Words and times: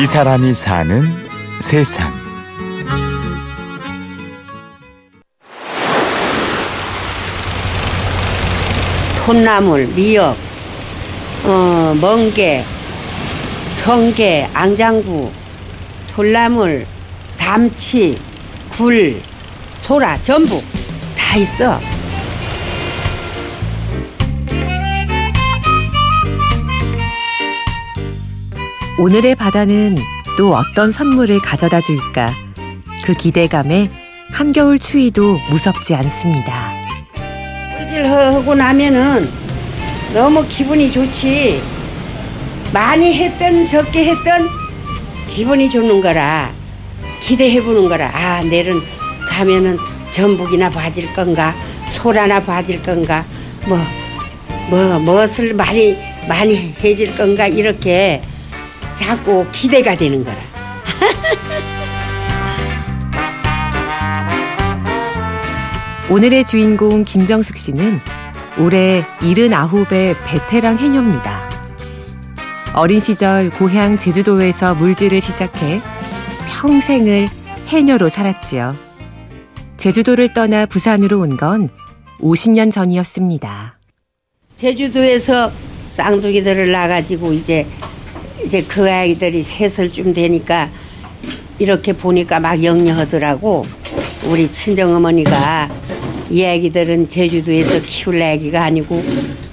이 0.00 0.06
사람이 0.06 0.54
사는 0.54 1.02
세상. 1.58 2.12
톤나물, 9.26 9.88
미역, 9.96 10.36
어, 11.42 11.96
멍게, 12.00 12.64
성게, 13.82 14.48
앙장구, 14.54 15.32
돌나물, 16.14 16.86
담치, 17.36 18.20
굴, 18.70 19.20
소라, 19.80 20.22
전부 20.22 20.62
다 21.16 21.36
있어. 21.36 21.80
오늘의 28.98 29.34
바다는 29.36 29.96
또 30.36 30.54
어떤 30.54 30.90
선물을 30.90 31.40
가져다 31.40 31.80
줄까? 31.80 32.32
그 33.04 33.14
기대감에 33.14 33.90
한겨울 34.30 34.78
추위도 34.78 35.38
무섭지 35.50 35.94
않습니다. 35.94 36.72
물질하고 37.78 38.54
나면은 38.54 39.28
너무 40.12 40.44
기분이 40.48 40.90
좋지. 40.90 41.62
많이 42.72 43.14
했던 43.14 43.66
적게 43.66 44.06
했던 44.06 44.48
기분이 45.28 45.70
좋는 45.70 46.00
거라 46.02 46.50
기대해 47.20 47.62
보는 47.62 47.88
거라. 47.88 48.10
아 48.12 48.42
내일은 48.42 48.80
가면은 49.28 49.78
전북이나 50.10 50.70
봐질 50.70 51.12
건가 51.14 51.54
소라나 51.88 52.42
봐질 52.42 52.82
건가 52.82 53.24
뭐 53.66 53.78
뭐 54.70 54.98
무엇을 54.98 55.54
많이 55.54 55.96
많이 56.28 56.74
해질 56.84 57.16
건가 57.16 57.46
이렇게 57.46 58.20
자꾸 58.98 59.46
기대가 59.52 59.96
되는 59.96 60.24
거라. 60.24 60.36
오늘의 66.10 66.44
주인공 66.46 67.04
김정숙 67.04 67.56
씨는 67.58 67.98
올해 68.58 69.02
79의 69.20 70.16
베테랑 70.26 70.78
해녀입니다. 70.78 71.48
어린 72.74 73.00
시절 73.00 73.50
고향 73.50 73.96
제주도에서 73.96 74.74
물질을 74.74 75.20
시작해 75.20 75.80
평생을 76.60 77.28
해녀로 77.68 78.08
살았지요. 78.08 78.74
제주도를 79.76 80.32
떠나 80.34 80.66
부산으로 80.66 81.20
온 81.20 81.36
건 81.36 81.68
50년 82.20 82.72
전이었습니다. 82.72 83.78
제주도에서 84.56 85.52
쌍둥이들을 85.88 86.72
낳아가지고 86.72 87.32
이제 87.32 87.64
이제 88.44 88.62
그 88.62 88.90
아이들이 88.90 89.42
셋을쯤 89.42 90.12
되니까 90.12 90.70
이렇게 91.58 91.92
보니까 91.92 92.40
막 92.40 92.62
영려하더라고. 92.62 93.66
우리 94.26 94.48
친정 94.48 94.94
어머니가 94.94 95.68
이 96.30 96.44
아기들은 96.44 97.08
제주도에서 97.08 97.80
키울 97.84 98.22
아기가 98.22 98.64
아니고 98.64 99.02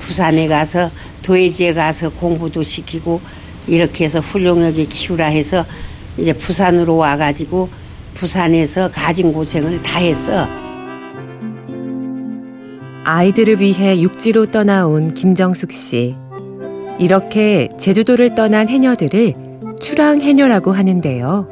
부산에 0.00 0.48
가서 0.48 0.90
도예지에 1.22 1.74
가서 1.74 2.10
공부도 2.10 2.62
시키고 2.62 3.20
이렇게 3.66 4.04
해서 4.04 4.20
훌륭하게 4.20 4.86
키우라 4.86 5.26
해서 5.26 5.64
이제 6.18 6.32
부산으로 6.32 6.96
와가지고 6.96 7.68
부산에서 8.14 8.90
가진 8.90 9.32
고생을 9.32 9.82
다 9.82 9.98
했어. 10.00 10.48
아이들을 13.04 13.60
위해 13.60 14.00
육지로 14.00 14.46
떠나온 14.46 15.14
김정숙 15.14 15.72
씨. 15.72 16.21
이렇게 16.98 17.68
제주도를 17.78 18.34
떠난 18.34 18.68
해녀들을 18.68 19.34
출항 19.80 20.20
해녀라고 20.20 20.72
하는데요. 20.72 21.48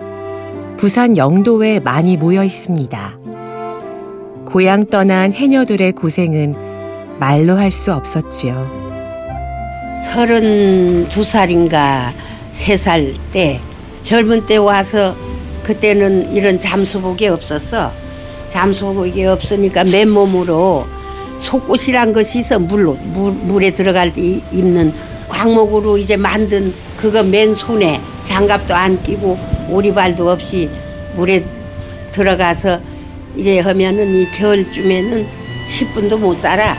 부산 0.77 1.17
영도에 1.17 1.81
많이 1.81 2.17
모여 2.17 2.45
있습니다. 2.45 3.19
고향 4.47 4.87
떠난 4.87 5.33
해녀들의 5.33 5.93
고생은 5.93 6.55
말로 7.19 7.56
할 7.56 7.71
수 7.71 7.93
없었지요. 7.93 8.81
서른 10.06 11.09
두 11.09 11.23
살인가 11.23 12.12
세 12.50 12.75
살 12.77 13.15
때 13.33 13.61
젊은 14.03 14.47
때 14.47 14.56
와서 14.56 15.15
그때는 15.62 16.33
이런 16.33 16.59
잠수복이 16.59 17.29
없었어. 17.29 17.93
잠수복이 18.49 19.25
없으니까 19.27 19.84
맨몸으로 19.84 20.87
속옷이란 21.39 22.12
것이 22.12 22.41
있어 22.41 22.59
물로 22.59 22.95
물, 22.95 23.33
물에 23.33 23.71
들어갈 23.73 24.12
때 24.12 24.41
입는 24.53 24.93
광목으로 25.31 25.97
이제 25.97 26.17
만든 26.17 26.75
그거 26.97 27.23
맨 27.23 27.55
손에 27.55 28.01
장갑도 28.25 28.75
안 28.75 29.03
끼고 29.03 29.39
오리발도 29.71 30.29
없이 30.29 30.69
물에 31.17 31.45
들어가서 32.13 32.81
이제 33.37 33.61
하면은 33.61 34.15
이 34.15 34.31
겨울쯤에는 34.33 35.27
10분도 35.67 36.19
못 36.19 36.35
살아. 36.35 36.77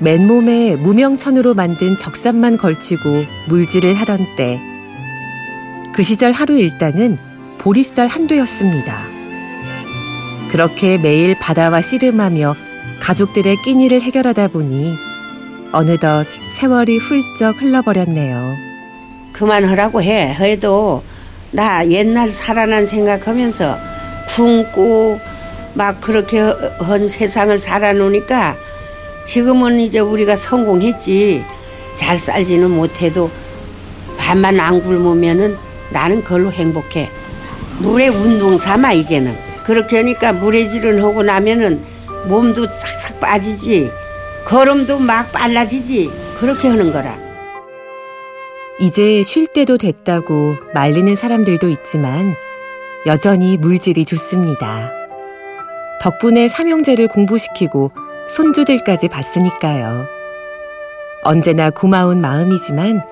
맨몸에 0.00 0.76
무명천으로 0.76 1.54
만든 1.54 1.96
적삼만 1.98 2.56
걸치고 2.56 3.24
물질을 3.48 3.94
하던 3.94 4.26
때. 4.36 4.58
그 5.92 6.02
시절 6.02 6.32
하루 6.32 6.56
일당은 6.56 7.18
보리쌀 7.58 8.06
한도였습니다. 8.06 9.04
그렇게 10.50 10.98
매일 10.98 11.38
바다와 11.38 11.82
씨름하며 11.82 12.56
가족들의 13.00 13.56
끼니를 13.62 14.00
해결하다 14.00 14.48
보니 14.48 14.94
어느덧 15.72 16.26
세월이 16.60 16.98
훌쩍 16.98 17.62
흘러버렸네요. 17.62 18.54
그만하라고 19.32 20.02
해. 20.02 20.34
해도 20.34 21.02
나 21.52 21.88
옛날 21.88 22.30
살아난 22.30 22.84
생각하면서 22.84 23.78
굶고 24.28 25.18
막 25.72 26.02
그렇게 26.02 26.38
한 26.78 27.08
세상을 27.08 27.58
살아놓으니까 27.58 28.56
지금은 29.24 29.80
이제 29.80 30.00
우리가 30.00 30.36
성공했지. 30.36 31.42
잘 31.94 32.18
살지는 32.18 32.70
못해도 32.70 33.30
밥만 34.18 34.60
안 34.60 34.82
굶으면은 34.82 35.56
나는 35.90 36.22
그걸로 36.22 36.52
행복해. 36.52 37.08
물에 37.78 38.08
운동 38.08 38.58
삼아 38.58 38.92
이제는. 38.92 39.34
그렇게 39.64 39.96
하니까 39.96 40.34
물에질은 40.34 41.02
하고 41.02 41.22
나면은 41.22 41.82
몸도 42.26 42.66
싹싹 42.66 43.18
빠지지. 43.18 43.90
걸음도 44.44 44.98
막 44.98 45.32
빨라지지. 45.32 46.28
그렇게 46.40 46.68
하는 46.68 46.90
거라. 46.90 47.18
이제 48.78 49.22
쉴 49.22 49.46
때도 49.46 49.76
됐다고 49.76 50.56
말리는 50.72 51.14
사람들도 51.14 51.68
있지만 51.68 52.34
여전히 53.04 53.58
물질이 53.58 54.06
좋습니다. 54.06 54.90
덕분에 56.00 56.48
삼형제를 56.48 57.08
공부시키고 57.08 57.92
손주들까지 58.30 59.08
봤으니까요. 59.08 60.06
언제나 61.24 61.68
고마운 61.68 62.22
마음이지만 62.22 63.02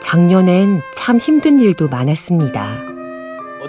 작년엔 0.00 0.80
참 0.94 1.18
힘든 1.18 1.58
일도 1.58 1.88
많았습니다. 1.88 2.89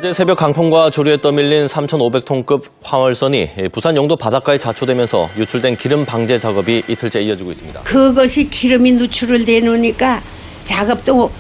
어제 0.02 0.16
새벽 0.16 0.40
강풍과 0.40 0.90
조류에 0.90 1.22
떠밀린 1.22 1.68
3,500톤급 1.68 2.64
화물선이 2.82 3.70
부산 3.72 3.96
영도 3.96 4.16
바닷가에 4.16 4.58
자초되면서 4.58 5.30
유출된 5.38 5.78
기름 5.78 6.08
방제 6.08 6.40
작업이 6.40 6.82
이틀째 6.88 7.22
이어지고 7.22 7.52
있습니다. 7.52 7.82
그것이 7.82 8.50
기름이 8.50 8.94
누출을 8.94 9.46
되놓으니까 9.46 10.24
작업도 10.64 11.32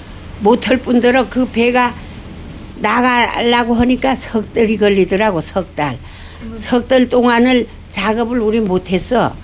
못할 0.41 0.77
뿐더러 0.77 1.27
그 1.27 1.49
배가 1.49 1.95
나가려고 2.75 3.73
하니까 3.73 4.13
석 4.13 4.53
달이 4.53 4.77
걸리더라고 4.77 5.41
석 5.41 5.75
달. 5.75 5.97
석 6.53 6.87
달 6.87 7.09
동안을 7.09 7.65
작업을 7.89 8.39
우리 8.39 8.59
못했어. 8.59 9.35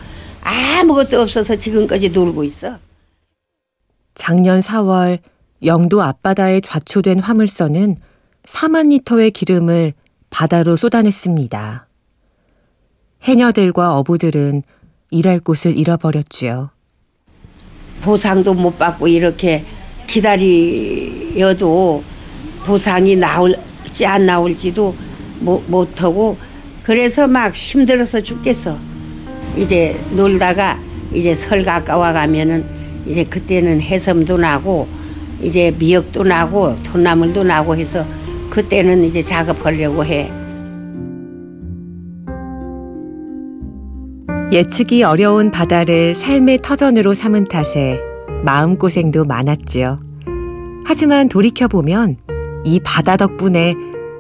아무것도 0.44 1.20
없어서 1.20 1.56
지금까지 1.56 2.10
놀고 2.10 2.44
있어. 2.44 2.78
작년 4.14 4.60
4월 4.60 5.18
영도 5.66 6.04
앞바다에 6.04 6.62
좌초된 6.62 7.18
화물선은 7.18 7.96
4만 8.48 8.90
리터의 8.90 9.32
기름을 9.32 9.94
바다로 10.30 10.76
쏟아냈습니다. 10.76 11.88
해녀들과 13.24 13.98
어부들은 13.98 14.64
일할 15.12 15.40
곳을 15.40 15.78
잃어버렸지요. 15.78 16.70
보상도 18.02 18.54
못 18.54 18.78
받고 18.78 19.08
이렇게 19.08 19.66
기다려도 20.06 22.04
보상이 22.64 23.16
나올지 23.16 24.06
안 24.06 24.26
나올지도 24.26 24.96
못하고 25.40 26.38
그래서 26.84 27.28
막 27.28 27.54
힘들어서 27.54 28.22
죽겠어. 28.22 28.78
이제 29.58 30.00
놀다가 30.12 30.80
이제 31.14 31.34
설 31.34 31.64
가까워 31.64 32.14
가면은 32.14 32.66
이제 33.06 33.24
그때는 33.24 33.82
해섬도 33.82 34.38
나고 34.38 34.88
이제 35.42 35.76
미역도 35.78 36.24
나고 36.24 36.82
돈나물도 36.84 37.44
나고 37.44 37.76
해서 37.76 38.06
그때는 38.58 39.04
이제 39.04 39.22
작업하려고 39.22 40.04
해. 40.04 40.32
예측이 44.52 45.04
어려운 45.04 45.52
바다를 45.52 46.16
삶의 46.16 46.64
터전으로 46.64 47.14
삼은 47.14 47.44
탓에 47.44 48.00
마음고생도 48.44 49.26
많았지요. 49.26 50.00
하지만 50.86 51.30
돌이켜보면 51.30 52.16
이 52.66 52.80
바다 52.84 53.16
덕분에 53.16 53.76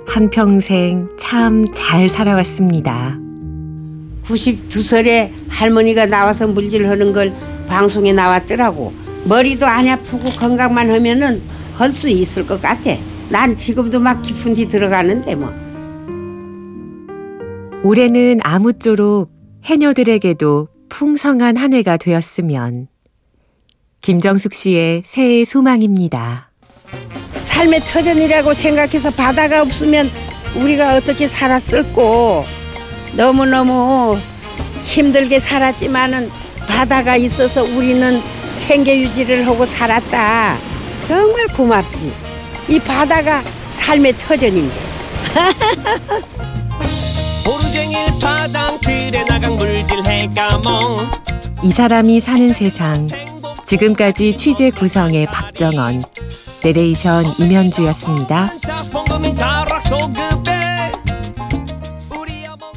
한평생 0.05 1.09
참 1.17 1.65
잘 1.73 2.07
살아왔습니다. 2.07 3.17
92살에 4.23 5.31
할머니가 5.49 6.05
나와서 6.05 6.45
물질하는 6.45 7.11
걸 7.11 7.33
방송에 7.65 8.13
나왔더라고. 8.13 8.93
머리도 9.25 9.65
안 9.65 9.87
아프고 9.87 10.29
건강만 10.29 10.91
하면은 10.91 11.41
할 11.75 11.91
수 11.91 12.07
있을 12.07 12.45
것 12.45 12.61
같아. 12.61 12.91
난 13.29 13.55
지금도 13.55 13.99
막 13.99 14.21
깊은 14.21 14.53
데 14.53 14.67
들어가는데 14.67 15.35
뭐. 15.35 15.53
올해는 17.83 18.39
아무쪼록 18.43 19.29
해녀들에게도 19.65 20.67
풍성한 20.89 21.57
한 21.57 21.73
해가 21.73 21.97
되었으면. 21.97 22.87
김정숙 24.01 24.53
씨의 24.53 25.03
새해 25.05 25.43
소망입니다. 25.43 26.51
삶의 27.41 27.81
터전이라고 27.81 28.53
생각해서 28.53 29.11
바다가 29.11 29.61
없으면 29.61 30.09
우리가 30.55 30.95
어떻게 30.95 31.27
살았을꼬. 31.27 32.45
너무너무 33.15 34.17
힘들게 34.83 35.39
살았지만은 35.39 36.29
바다가 36.67 37.17
있어서 37.17 37.63
우리는 37.63 38.21
생계 38.51 39.01
유지를 39.01 39.45
하고 39.45 39.65
살았다. 39.65 40.57
정말 41.05 41.47
고맙지. 41.47 42.26
이 42.69 42.79
바다가 42.79 43.43
삶의 43.71 44.17
터전인데. 44.17 44.75
보루쟁일 47.45 47.97
파당틀에 48.19 49.23
나강 49.23 49.55
물질 49.57 50.03
해가몽 50.05 51.09
이 51.63 51.71
사람이 51.71 52.19
사는 52.19 52.53
세상. 52.53 53.07
지금까지 53.65 54.35
취재 54.37 54.69
구성의 54.69 55.25
박정원, 55.27 56.03
내레이션 56.63 57.25
임현주였습니다. 57.37 58.51
봉금이 58.91 59.35
자락 59.35 59.81
소급에 59.81 60.36